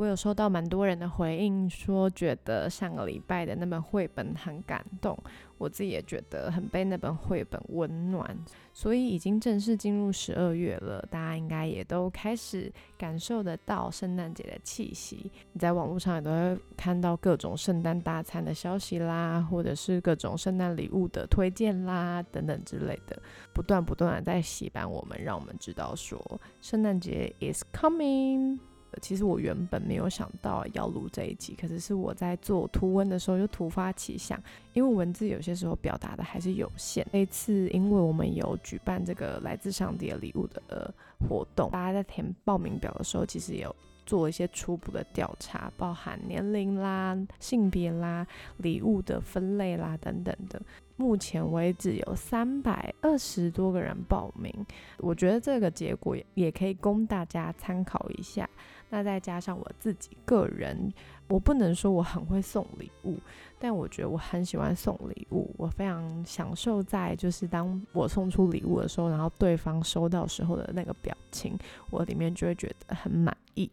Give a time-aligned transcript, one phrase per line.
[0.00, 5.14] 我有收到蛮多人的回应，说觉得上个礼拜的那本绘本很感动，
[5.58, 8.34] 我自己也觉得很被那本绘本温暖。
[8.72, 15.30] 所以已经正式进入十二月了，大家应该也都开始感受得到圣诞节的气息。
[15.52, 23.20] 你在网络上也都会看到各种圣诞大餐的消息啦，或者是各种圣诞礼物的推荐啦，等等之类的，
[23.52, 26.18] 不断不断的在洗版我们，让我们知道说
[26.62, 28.69] 圣诞节 is coming。
[29.00, 37.06] 其实我原本没有想到要录这一集，可是是我在做图文的时候就突发奇想，因为文字有些时候表达的还是有限。
[37.12, 40.92] 这次因为我们有举办这个来自上帝的礼物的
[41.28, 43.74] 活动，大家在填报名表的时候，其实有
[44.06, 50.60] 做一些初步的调查，包含年龄啦、性别啦、礼物的分类啦等等的。
[50.96, 54.52] 目前为止有三百二十多个人报名，
[54.98, 58.46] 我觉得这个结果也也可以供大家参考一下。
[58.90, 60.92] 那再加上我自己个人，
[61.28, 63.16] 我不能说我很会送礼物，
[63.58, 71.56] 但我觉得我很喜欢送礼物，我非常享受在就是当我送出礼物的时候，然后对方收到时候的那个表情，
[71.90, 73.70] 我里面就会觉得很满意。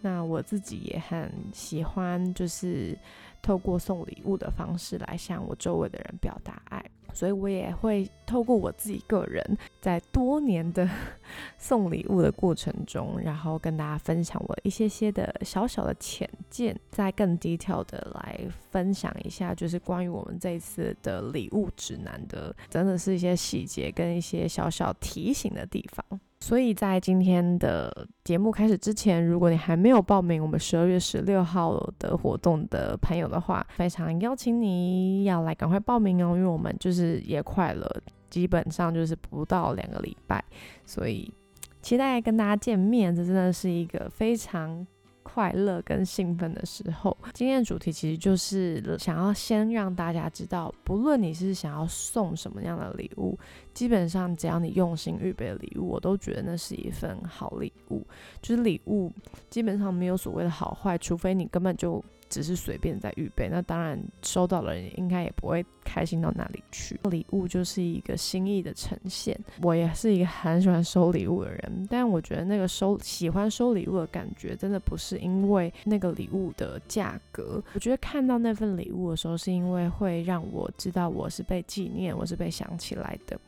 [0.00, 2.98] 那我自己也很喜欢，就是
[3.40, 6.84] 透过送礼物的方式来向我周围的人表达爱。
[7.12, 10.88] 所以我也会透过我自己个人在多年的
[11.58, 26.20] 送礼物的过程中，然后跟大家分享我一些些的小小的浅见，再更低调的来分享一下，就是关于我们这一次的礼物指南的，真的是一些细节跟一些小小提醒的地方。
[26.42, 37.88] 所以在今天的节目开始之前，如果你还没有报名我们十二月十六号的活动的朋友的话，非常邀请你要来赶快报名哦，因为我们就是也快了，
[38.28, 40.44] 基本上就是不到两个礼拜，
[40.84, 41.32] 所以
[41.80, 44.84] 期待跟大家见面，这真的是一个非常。
[45.32, 53.38] 快乐跟兴奋的时候，今天的主题其实就是想要先让大家知道，不论你是想要送什么样的礼物，
[53.72, 58.06] 基本上只要你用心预备礼物，我都觉得那是一份好礼物。
[58.42, 59.10] 就是礼物
[59.48, 62.04] 基本上没有所谓的好坏，除非你根本就。
[62.32, 66.98] 只是随便在预备，那当然收到的人应该也不会开心到哪里去。
[67.10, 77.62] 礼物就是一个心意的呈现，我也是一个很喜欢收礼物的人，但我觉得那个收喜欢收礼物的感觉，真的不是因为那个礼物的价格。
[77.74, 83.38] 我觉得看到那份礼物的时候，是因为会让我知道我是被纪念，我是被想起来的。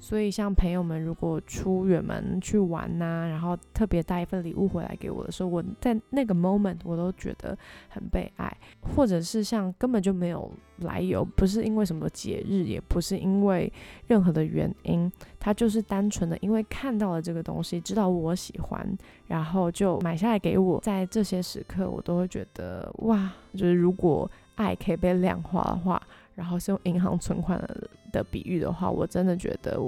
[0.00, 7.56] 所以，像朋友们如果出远门去玩呐，然后特别带一份礼物回来给我的时候，我在那个 moment 我都觉得
[7.88, 13.72] 很被爱，或者是像根本就没有来由，不是因为什么节日，也不是因为
[14.06, 15.10] 任何的原因，
[15.40, 18.86] 他就是单纯的因为看到了这个东西，知道我喜欢，
[19.26, 20.80] 然后就买下来给我。
[20.80, 26.00] 在这些时刻，我都会觉得哇，就是如果爱可以被量化的话。
[26.38, 29.80] 然后是用银行存款的的比喻的话，我真的觉得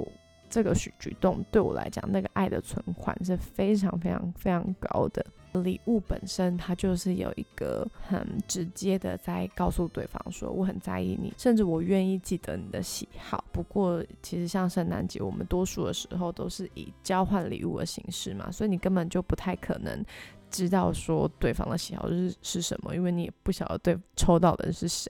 [0.49, 5.25] 这个举举动对我来讲，那个爱的存款是非常非常非常高的。
[5.53, 13.43] 礼物本身它就是有一个很直接的在告诉对方说我很在意你，甚至我愿意记得你的喜好。
[13.51, 20.05] 不过其实像圣诞节，我们多数的时候都是以交换礼物的形式嘛，所以你根本就不太可能。
[20.51, 25.09] 知道说对方的喜好是是什么，因为你也不晓得对抽到的人是谁，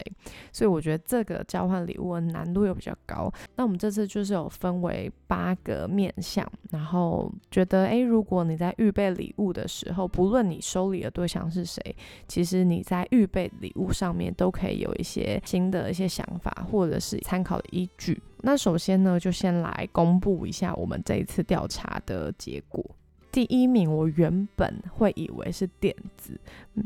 [0.53, 3.31] 所以我觉得这个交换礼物的难度又比较高。
[3.55, 11.81] 那我们这次就是有分为八个面向，然后觉得诶，如果你在预备礼物的时候，不论你收礼的对象是谁，
[12.27, 18.21] 其实你在预备礼物上面都可以有一些新的一些想法，或者是参考的依据。
[18.43, 22.83] 那首先呢，就先来公布一下我们这一次调查的结果。
[23.31, 26.39] 第一名，我原本会以为是点子，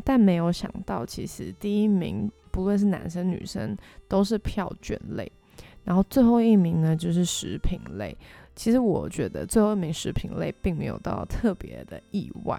[0.03, 3.75] 但没有想到，其实第一名不论是男生女生
[4.07, 5.31] 都是票券类，
[5.83, 8.15] 然后最后一名呢就是食品类。
[8.55, 12.57] 其实我觉得最后一名食品类并没有到特别的意外。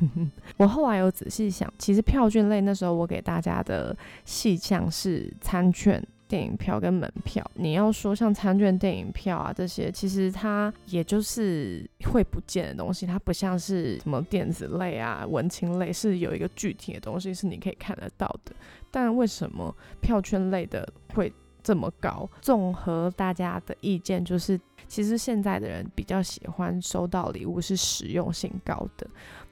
[0.56, 3.94] 我后来有仔细想，其实票券类那时候我给大家的
[4.24, 6.02] 细项是餐券。
[6.28, 7.44] 电影票跟门票。
[7.54, 18.54] 你要说像餐券、电影票啊这些，其实它也就是会不见的东西，它不像是什么电子类啊、文青类，是有一个具体的东西是你可以看得到的。
[18.90, 21.32] 但为什么票券类的会
[21.62, 22.28] 这么高？
[22.40, 29.06] 综合大家的意见，就是其实现在的人比较喜欢收到礼物是实用性高的。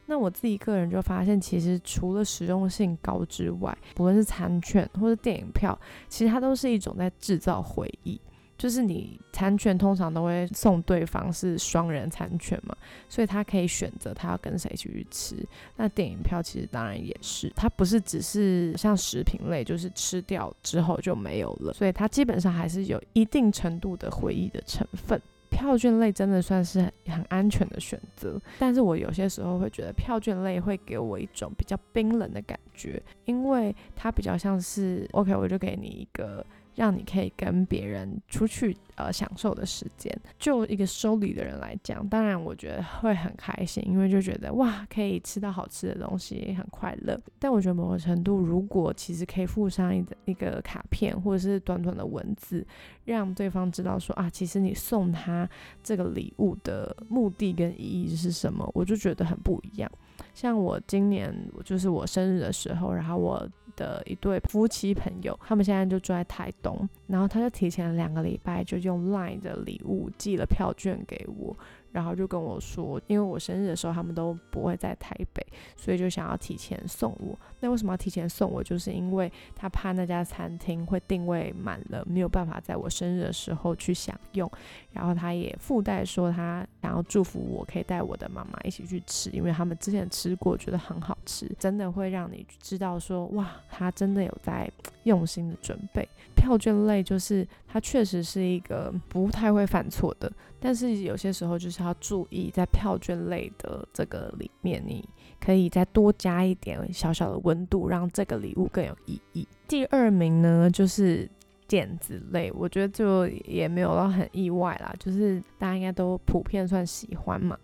[0.06, 5.78] 那我自己个人就发现，其实除了实用性高之外，不论是餐券或者电影票，
[6.08, 8.20] 其实它都是一种在制造回忆。
[8.56, 12.74] 就是你餐券通常都会送对方是双人餐券嘛，
[13.08, 15.44] 所以他可以选择他要跟谁去吃。
[15.76, 25.20] 那电影票其实当然也是，它不是只是像食品类，就是吃掉之后就没有了，所以它基本上还是有一定程度的回忆的成分。
[25.54, 36.44] 票券类真的算是很安全的选择，但是我有些时候会觉得票券类会给我一种比较冰冷的感觉，因为它比较像是 OK，我就给你一个。
[36.74, 47.20] 让你可以跟别人出去呃享受的时间，就一个收礼的人来讲，当然我觉得会很开心，因为就觉得哇可以吃到好吃的东西，很快乐。
[47.38, 52.66] 但我觉得某个程度，如果其实可以附上一一个卡片或者是短短的文字，
[53.04, 55.48] 让对方知道说啊，其实你送他
[55.82, 59.90] 这个礼物的目的跟意义是什么，我就觉得很不一样。
[60.34, 61.32] 像我今年
[61.64, 63.48] 就是我生日的时候，然后我。
[63.76, 71.56] 的一对夫妻朋友，他们现在就住在台东，然后他就提前两个礼拜就用 LINE 的礼物寄了票券给我。
[71.92, 77.38] 然后就跟我说，因为我生日的时候他们都不会在台北，所以就想要提前送我。
[77.60, 78.60] 那为什么要提前送我？
[78.60, 84.50] 就是因为他怕那家餐厅会定位满了，没有办法在我生日的时候去享用。
[84.90, 94.70] 然后他也附带说，他想要祝福我可以带我的妈妈一起去吃，因为他们之前吃过，觉得很好吃，真的会让你知道说，哇，他真的有在
[95.02, 96.08] 用心的准备。
[96.36, 100.30] 票券类就是它确实是一个不太会犯错的，
[100.60, 105.04] 但是有些时候就是要注意，在票券类的这个里面，你
[105.40, 109.48] 可以再多加一点小小的温度，让这个礼物更有意义。
[109.66, 111.28] 第二名呢，就是
[111.66, 117.58] 电子类，我觉得就也没有到很意外啦，就是大家应该都普遍算喜欢嘛。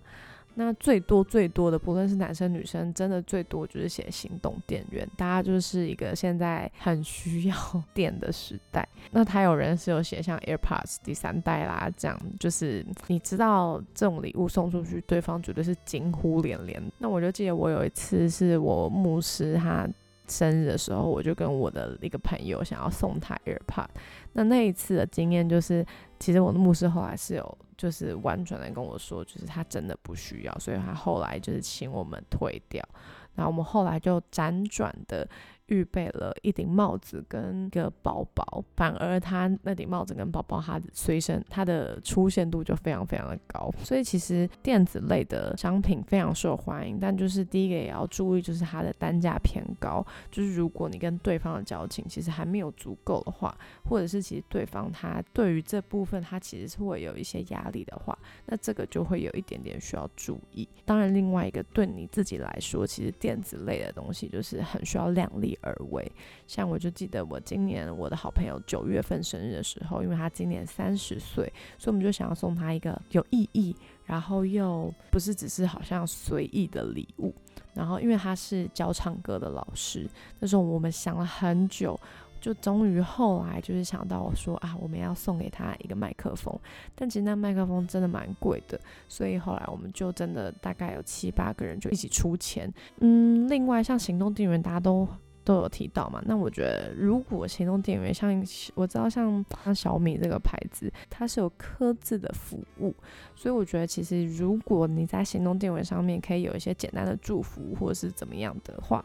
[0.54, 5.08] 那最多最多的，不论是男生女生，真的最多就是写行动电源。
[5.16, 7.54] 大家就是一个现在很需要
[7.94, 8.86] 电的时代。
[9.12, 16.82] 那他有人是有写像 AirPods 第三代啦，这样就是你知道这种礼物送出去，对方绝对是惊呼连连。
[16.98, 19.88] 那我就记得我有一次是我牧师他
[20.30, 23.88] 生日的时候，我就跟我的一个朋友想要送他 AirPod。
[24.32, 25.84] 那那一次的经验就是，
[26.18, 27.58] 其实我的牧师后来是有。
[27.80, 32.86] 就是婉转的跟我说，就是他真的不需要，所以他后来就是请我们退掉。
[33.34, 35.26] 然后我们后来就辗转的。
[35.70, 43.72] 预备了一顶帽子跟一个包包，反而他那顶帽子跟包包，它随身它的出现度就非常非常的高。
[43.84, 50.04] 所以其实电子类的商品非常受欢迎，但就是第一个也要注意，就是它的单价偏高。
[50.28, 60.68] 就是如果你跟对方的交情其实还没有足够的话，或者是其实对方他对于这部分他其实是会有一些压力的话，那这个就会有一点点需要注意。
[60.84, 65.56] 当然，另外一个对你自己来说，其实电子类的东西就是很需要量力。
[65.60, 66.10] 而为，
[66.46, 73.74] 像我就记得我今年我的好朋友九月份生日的时候，因为他今年三十岁，所以我们就想要送他一个有意义，
[74.04, 77.34] 然后又不是只是好像随意的礼物。
[77.74, 80.08] 然后因为他是教唱歌的老师，
[80.40, 81.98] 那时候我们想了很久。
[82.40, 86.58] 就终于后来就是想到我说啊，我们要送给他一个麦克风，
[86.94, 92.72] 但其实那麦克风真的蛮贵的，所以后来我们就真的大概有七八个人就一起出钱。
[93.00, 95.06] 嗯，另外像行动电源，大家都。
[95.50, 96.22] 都有提到嘛？
[96.26, 98.30] 那我觉得，如果行动电源像
[98.76, 102.94] 我知道像像小米这个牌子，它是有刻字的服务，
[103.34, 109.04] 所以我觉得其实如果你在行动电源上面可以有一些简单的祝福或者是怎么样的话，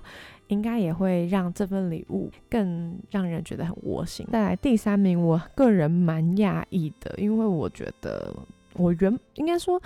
[0.49, 4.27] 应该也会让这份礼物更让人觉得很窝心。
[4.31, 8.31] 再来第三名，我个人蛮讶异的，因为我觉得
[8.73, 9.81] 我原应该说。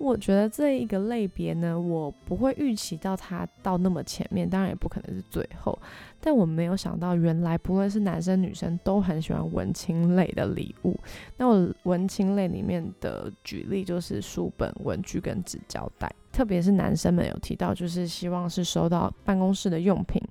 [0.00, 5.78] 我觉得这一个类别呢，我不会预期到它到那么前面，当然也不可能是最后。
[6.18, 10.98] 但我没有想到，原来不论是男生女生都很喜欢文青类的礼物。
[11.36, 20.22] 那我文青类里面的举例就是书本、文具跟纸胶带，特别是男生们有提到，就是希望是收到办公室的用品、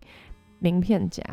[0.58, 1.24] 名片夹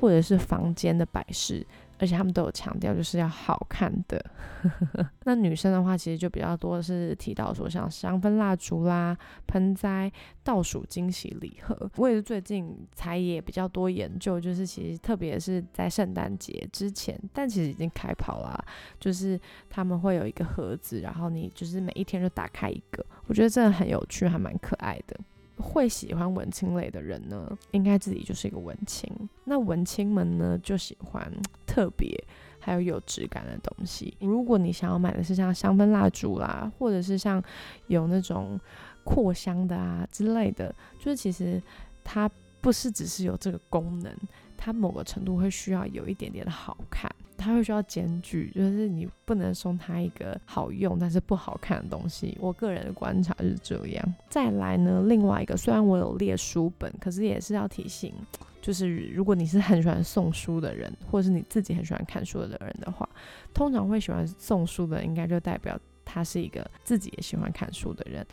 [0.00, 1.66] 或者是房间的摆饰。
[1.98, 4.24] 而且他们都有强调就是要好看的。
[5.24, 10.10] 那女生的话，其实就比较多是提到说像香氛蜡烛啦、盆栽、
[10.42, 11.90] 倒数惊喜礼盒。
[11.96, 18.58] 我也是最近才也比较多研究，就是其实特别是在圣诞节之前，但其实已经开跑啦，
[18.98, 25.18] 就是他们会有一个盒子，然后你就是每一天就打开一个，我觉得真的很有趣，还蛮可爱的。
[25.56, 29.10] 会喜欢文青类的人呢，应该自己就是一个文青。
[29.44, 31.30] 那文青们呢，就喜欢
[31.66, 32.12] 特别
[32.58, 34.16] 还有有质感的东西。
[34.20, 37.42] 如果你想要买的是像香氛蜡烛啦，或者是像
[37.86, 38.58] 有那种
[39.04, 41.62] 扩香的啊之类的，就是其实
[42.02, 42.28] 它
[42.60, 44.12] 不是只是有这个功能，
[44.56, 47.08] 它某个程度会需要有一点点的好看。
[47.44, 52.36] 他会需要兼具，就是你不能送他一个好用但是不好看的东西。
[52.40, 54.14] 我个人的观察是这样。
[54.30, 58.14] 再来呢，另外一个，虽然我有列书本，可是也是要提醒，
[58.62, 63.06] 就是如果你是很喜欢送书的人，或者是你自己很喜欢看书的人的话，
[63.52, 68.26] 通常会喜欢送书的，应该就代表他是一个自己也喜欢看书的人。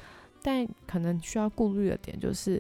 [0.44, 2.60] 但可能需要顾虑的点就是，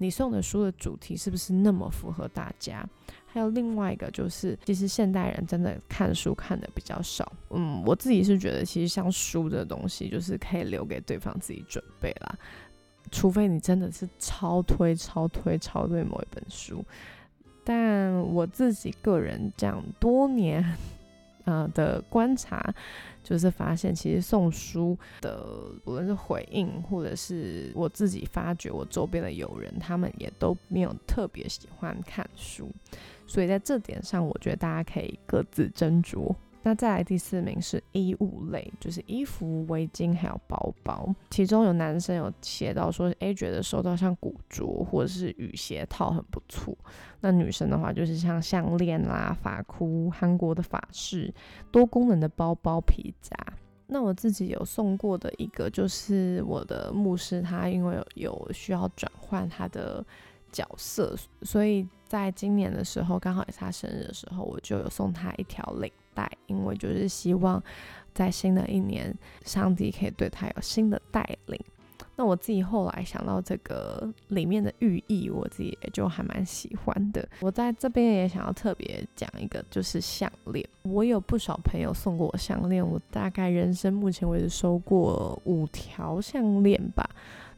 [0.00, 2.88] 你送的书的主题是不是那么符合大家？
[3.26, 7.30] 还有另外一个就是，其实现代人真的看书看的比较少。
[7.50, 12.34] 嗯，我自己是觉得，其实像书这东西，就是可以留给对方自己准备啦。
[13.12, 16.82] 除非你真的是超推、超推、超推某一本书。
[17.62, 20.64] 但我自己个人这样多年。
[21.46, 22.72] 呃的观察，
[23.22, 25.44] 就是发现其实送书的，
[25.84, 32.70] 无论是回应，或者是我自己发觉，我周边的友人，他们也都没有特别喜欢看书，
[33.26, 36.34] 所以在这点上，我觉得大家可以各自斟酌。
[36.62, 41.08] 那再来第四名是衣物类，就是衣服、围巾还有包包。
[41.30, 46.76] 其中有男生有写到说，哎，觉得收到像古着或者是雨鞋套很不错。
[47.20, 51.32] 那女生的话，就是像项链啦、发箍、韩国的发饰、
[51.70, 53.34] 多功能的包包、皮夹。
[53.86, 60.04] 那我自己有送过的一个，就是我的牧师，他因为有需要转换他的
[60.52, 65.88] 角色，所以在今年的时候，刚好也是他生日的时候，我就有送他一条领。
[66.12, 67.62] 带，因为就是希望
[68.12, 71.56] 在新的一年，上帝可以对他有新的带领。
[72.16, 77.26] 那我自己后来想到这个里面的寓意，我自己也就还蛮喜欢的。
[77.40, 80.68] 我在这边也想要特别讲一个，就是项链。
[80.82, 87.08] 我有不少朋友送过我项链，我大概人生目前为止收过五条项链吧，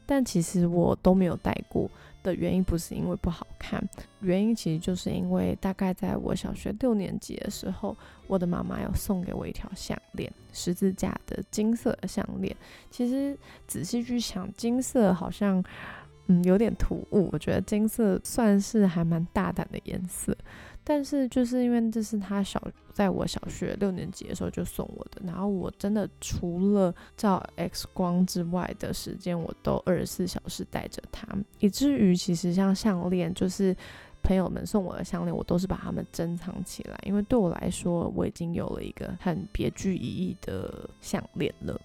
[0.05, 1.89] 但其实我都没有戴过。
[2.23, 3.83] 的原因不是因为不好看，
[4.21, 12.55] 原因其实就是因为大概在我小学六年级的时候，我的妈妈要送给我一条项链，十字架的金色的项链。
[12.89, 13.37] 其实
[13.67, 15.63] 仔细去想，金色好像
[16.27, 20.35] 嗯有点突兀，我觉得金色算是还蛮大胆的颜色。
[20.83, 22.61] 但是就是因为这是他小，
[22.93, 31.27] 在我小学六年级的时候就送我的，然后我真的除了照 X 光之外的时间，我都二十四小时带着它，
[31.59, 33.75] 以至于其实像项链，就是
[34.21, 41.79] 朋友们送我的项链，我都是把它们珍藏起来，因为对我来说，我已经有了一个很别具意义的项链了。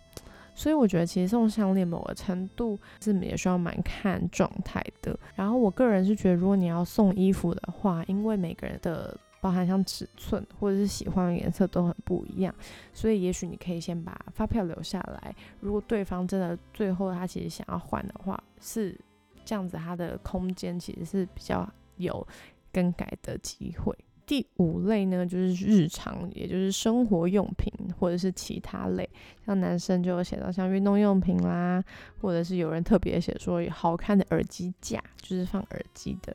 [0.58, 5.16] 所以我觉得其实送项链某个程度是也需要蛮看状态的。
[5.36, 12.52] 然后我个人是觉得，如果你要送衣服的话，因为每个人的包含像尺寸或者是喜欢的颜色都很不一样，
[12.92, 15.32] 所以也许你可以先把发票留下来。
[15.60, 18.98] 如果对方真的最后他其实想要换的话，是
[19.44, 22.26] 这样子，他的空间其实是比较有
[22.72, 23.96] 更改的机会。
[24.26, 29.08] 第五类呢，就是日常，也就是生活用品或者是其他类，
[29.44, 31.82] 像男生就有写到像运动用品啦，
[32.20, 36.34] 或者是有人特别写说好看的耳机架，就是放耳机的。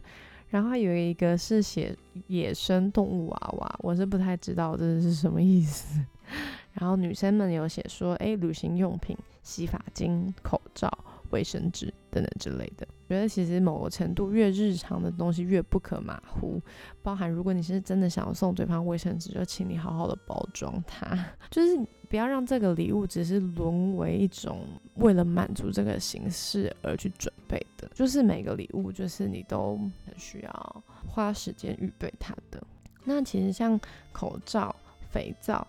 [0.50, 6.00] 然后有一个是写野生动物娃娃，我是不太知道这是什么意思。
[6.74, 10.92] 然后女生们有写说，哎，旅行用品、洗发精、口罩。
[11.34, 16.62] 卫生纸等等之类的，觉得其实某个程度越日常的东西越不可马虎。
[17.02, 21.18] 包含如果你是真的想要送对方卫生纸，就请你好好的包装它，
[21.50, 21.76] 就是
[22.08, 24.60] 不要让这个礼物只是沦为一种
[24.98, 27.90] 为了满足这个形式而去准备的。
[27.96, 29.76] 就是每个礼物，就是你都
[30.06, 32.62] 很需要花时间预备它的。
[33.04, 33.80] 那其实像
[34.12, 34.74] 口罩、
[35.10, 35.68] 肥皂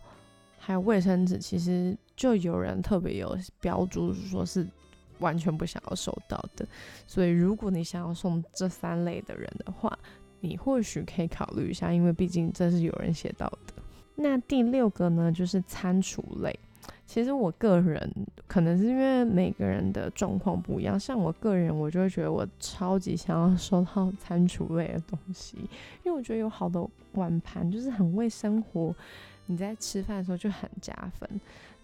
[0.58, 4.66] 还有卫生纸，其实就有人特别有标注说是。
[5.18, 6.66] 完全不想要收到的，
[7.06, 9.98] 所以如果你想要送这三类的人的话，
[10.40, 13.74] 你或许可以考虑一下，因为毕竟这是有人写到的。
[14.16, 16.56] 那第六个呢，就是餐厨类，
[17.06, 18.08] 其实我个人
[18.46, 25.56] 可能是因为每个人的状况不一样，像我个人，我就会觉得我超级想要收到餐厨类的东西，
[26.04, 28.94] 因为我觉得有好的碗盘就是很为生活，
[29.46, 31.28] 你在吃饭的时候就很加分。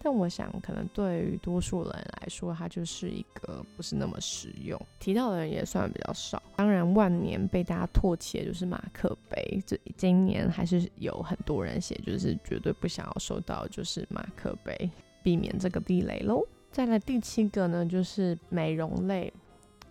[0.02, 4.80] 但我想，可能对于多数人来说，它就是一个不是那么实用。
[4.98, 6.42] 提到的人也算比较少。
[6.56, 14.90] 当然，万年被大家唾弃的就是马克杯，这今年还是有很多人写，就是绝对不想要收到，就是马克杯。
[15.22, 16.42] 避免这个地雷喽。
[16.72, 19.30] 再来第七个呢，就是美容类。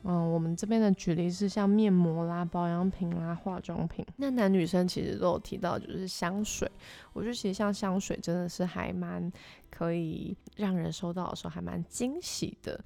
[0.03, 4.05] 嗯，我们这边的举例是像面膜啦、保养品啦、化妆品。
[4.17, 6.69] 那男女生其实都有提到，就是香水。
[7.13, 9.31] 我觉得其实像香水真的是还蛮
[9.69, 12.79] 可以让人收到的时候还蛮惊喜的。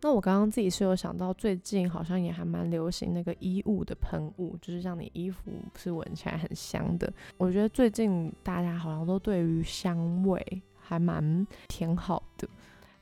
[0.00, 7.12] 那我刚刚自己是有想到，最近好像也还蛮流行那个衣物的喷雾，就是让你衣服是闻起来很香的。
[7.36, 10.62] 我觉得最近大家好像都对于香味。
[10.88, 12.48] 还蛮挺好的。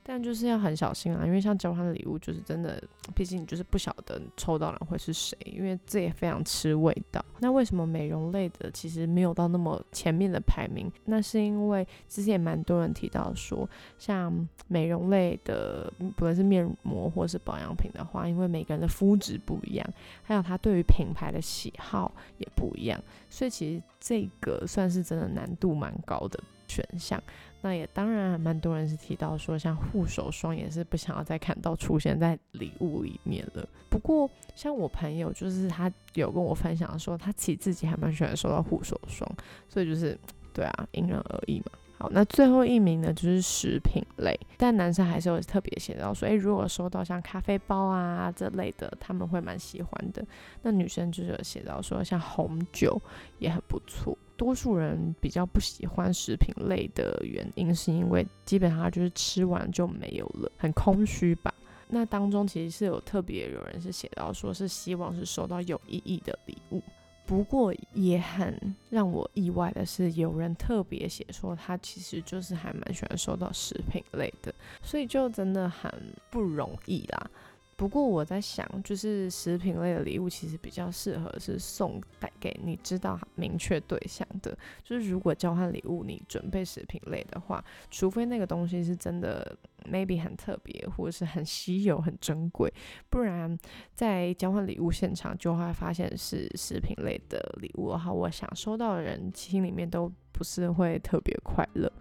[0.06, 2.78] 但就是要很小心啊，因为像交换礼物，就是真的，
[3.14, 7.24] 毕竟你就是不晓得抽到人会是谁，因为这也非常吃味道。
[7.40, 10.92] 那为什么美容类的其实没有到那么前面的排名？
[11.06, 13.66] 那是因为之前也蛮多人提到说，
[13.98, 19.88] 像美容类的，不论是面膜或是保养品的话，因为每个人的肤质不一样，
[20.22, 26.38] 还有他对于品牌的喜好也不一样，所以其实这个算是真的难度蛮高的
[26.74, 27.22] 选项。
[27.62, 33.66] 那也当然还，蛮多人是提到说，像护手霜也是不想要再看到出现在礼物里面了。
[33.88, 39.26] 不过，像我朋友就是他有跟我分享说，他其实自己还蛮喜欢收到护手霜，
[39.68, 40.18] 所以就是
[40.52, 41.66] 对啊，因人而异嘛。
[41.96, 50.22] 好，那最后一名呢就是食品类，但男生还是有特别写到说，诶，如果收到像咖啡包啊这类的，他们会蛮喜欢的。
[50.62, 53.00] 那女生就是有写到说，像红酒
[53.38, 54.18] 也很不错。
[54.36, 61.52] 多数人比较不喜欢食品类的原因，是因为基本上就是吃完就没有了，很空虚吧。
[61.88, 66.82] 那当中其实是有特别有人是写到，说是希望是收到有意义的礼物。
[67.26, 68.58] 不过也很
[68.90, 75.90] 让我意外的是，有人特别写说他其实就是还蛮喜欢收到食品类的，所以就真的很
[76.30, 77.30] 不容易啦。
[77.76, 84.56] 不过我在想，就是食品类的礼物其实比较适合是送带给你知道明确对象的。
[84.82, 89.56] 就是如果交换礼物你准备食品类的话，除非那个东西是真的
[89.90, 92.72] maybe 很特别或者是很稀有很珍贵，
[93.10, 93.56] 不然
[93.94, 101.92] 在交换礼物现场就会发现是食品类的礼物的话，我想收到的人心里面都不是会特别快乐。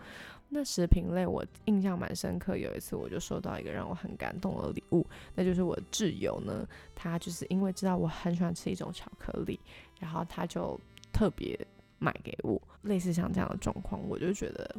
[0.54, 9.60] 那食品类我印象蛮深刻，有一次我就收到一个让我很感动的礼物，那就是我挚友呢，他就是因为知道我很喜欢吃一种巧克力，
[10.00, 10.80] 然后他就
[11.12, 11.60] 特别
[11.98, 12.62] 买给我。
[12.84, 14.76] 类似像这样的状况，我就觉得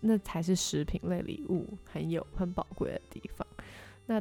[0.00, 3.46] 那才是食品类礼物很有很宝贵的地方。
[4.06, 4.20] 那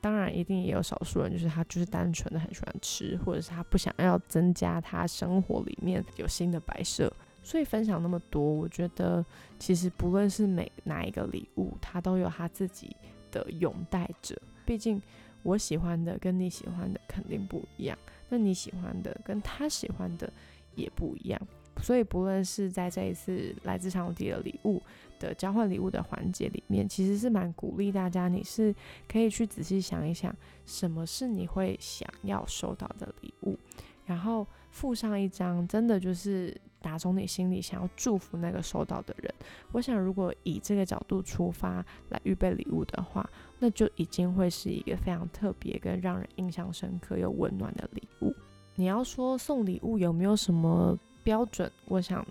[0.00, 7.12] 当然一定也有少数人，就是他就是单纯的很喜欢吃，或者是他不想要增加他生活里面有新的摆设。
[7.44, 9.24] 所以分享那么多，我觉得
[9.58, 12.96] 其实不论是每哪一个礼物，它都有它自己
[13.30, 14.36] 的拥戴者。
[14.64, 15.00] 毕竟
[15.42, 17.96] 我喜欢的跟你喜欢的肯定不一样，
[18.30, 20.32] 那你喜欢的跟他喜欢的
[20.74, 21.40] 也不一样。
[21.82, 24.80] 所以不论是在这一次来自场地的礼物
[25.18, 28.74] 的交换礼物的环节里面，其实是蛮鼓励大家，你是
[29.06, 33.58] 可以去仔细想一想，什么是你会想要收到的礼物，
[34.06, 36.54] 然后附上一张真的就是。
[36.84, 39.34] 打从你心里想要祝福那个收到的人，
[39.72, 43.26] 我想如果以这个角度出发来预备礼物的话，
[43.58, 48.34] 那就已经会是一个非常特别跟让人印象深刻又温暖的礼物。
[48.74, 51.72] 你要说送礼物有没有什么标准？
[51.86, 52.22] 我想，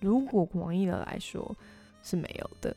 [0.00, 1.54] 如果广义的来说
[2.02, 2.74] 是没有的，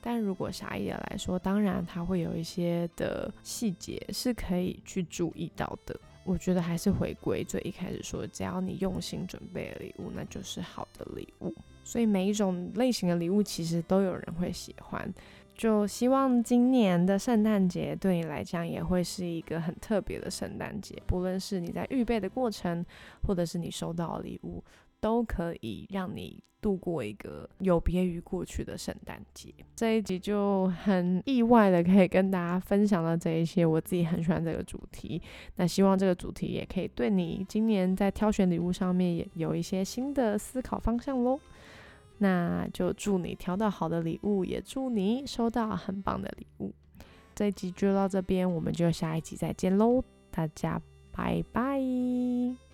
[0.00, 5.96] 但如果狭义的来说，当然它会有一些的细节是可以去注意到的。
[6.24, 11.54] 我觉得还是回归最一开始说，只要你用心准备礼物，那就是好的礼物。
[11.84, 15.12] 所以每一种类型的礼物其实都有人会喜欢。
[15.54, 22.84] 就希望今年的圣诞节对你来讲也会是一个很特别的圣诞节，不论是你在预备的过程，
[23.26, 24.62] 或者是你收到礼物。
[25.02, 29.52] 都可以让你度过一个有别于过去的圣诞节。
[29.74, 35.20] 这一集就很意外的可以跟大家分享到这一些，我自己很喜欢这个主题。
[35.56, 41.40] 那希望这个主题也可以对你今年在挑选礼物上面也有一些新的思考方向喽。
[42.18, 46.72] 那就祝你挑到好的礼物，也祝你收到很棒的礼物。
[47.34, 52.71] 这一集就到这边，我们就下一集再见喽，大家拜拜。